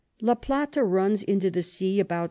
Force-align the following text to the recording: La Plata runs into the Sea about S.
La 0.19 0.33
Plata 0.33 0.83
runs 0.83 1.21
into 1.21 1.51
the 1.51 1.61
Sea 1.61 1.99
about 1.99 2.17
S. 2.17 2.19